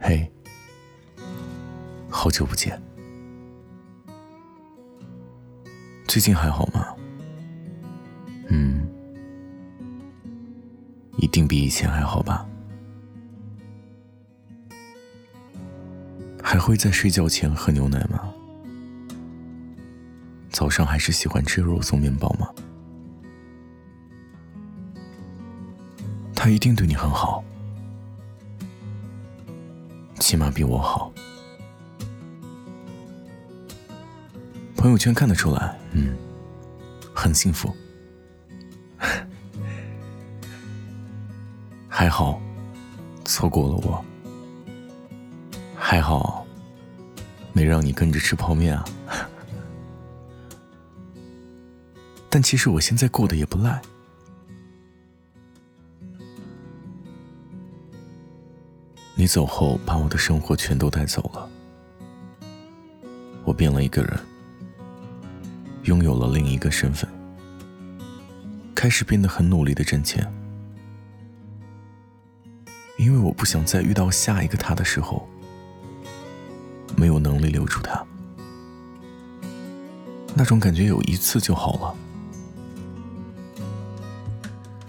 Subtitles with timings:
[0.00, 0.30] 嘿，
[2.08, 2.80] 好久不见，
[6.06, 6.94] 最近还好吗？
[8.48, 8.88] 嗯，
[11.16, 12.46] 一定比以前还好吧？
[16.42, 18.32] 还会在睡觉前喝牛奶吗？
[20.50, 22.48] 早上还是喜欢吃肉松面包吗？
[26.34, 27.44] 他一定对你很好。
[30.28, 31.10] 起码比我好。
[34.76, 36.14] 朋友圈看得出来，嗯，
[37.14, 37.74] 很幸福。
[41.88, 42.38] 还好，
[43.24, 44.04] 错过了我。
[45.74, 46.46] 还好，
[47.54, 48.84] 没让你跟着吃泡面啊。
[52.28, 53.80] 但其实我现在过得也不赖。
[59.20, 61.50] 你走后，把我的生活全都带走了。
[63.42, 64.16] 我变了一个人，
[65.82, 67.10] 拥有了另一个身份，
[68.76, 70.24] 开始变得很努力的挣钱，
[72.96, 75.28] 因为我不想再遇到下一个他的时候，
[76.94, 78.06] 没有能力留住他。
[80.32, 81.96] 那种感觉有一次就好了。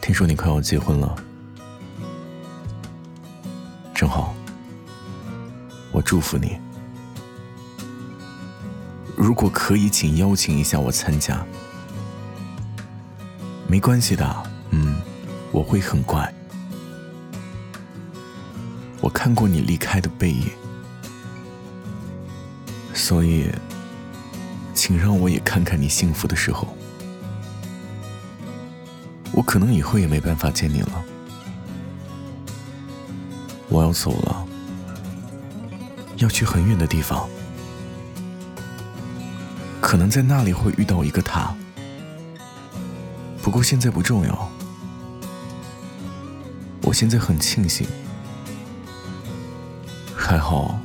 [0.00, 1.24] 听说你快要结婚了。
[4.02, 4.34] 正好，
[5.92, 6.58] 我祝福你。
[9.16, 11.46] 如果可以，请邀请一下我参加。
[13.68, 15.00] 没关系的，嗯，
[15.52, 16.34] 我会很乖。
[19.00, 20.50] 我看过你离开的背影，
[22.92, 23.52] 所以，
[24.74, 26.66] 请让我也看看你幸福的时候。
[29.30, 31.04] 我可能以后也没办法见你了。
[33.72, 34.46] 我要走了，
[36.18, 37.26] 要去很远的地方，
[39.80, 41.56] 可能在那里会遇到一个他。
[43.40, 44.52] 不过现在不重要，
[46.82, 47.86] 我现在很庆幸，
[50.14, 50.78] 还好，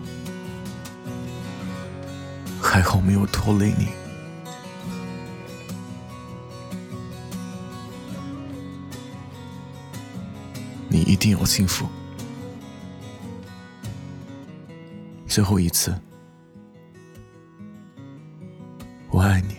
[2.62, 3.90] 还好没有拖累你，
[10.88, 11.86] 你一定要幸福。
[15.38, 15.94] 最后一次，
[19.12, 19.57] 我爱你。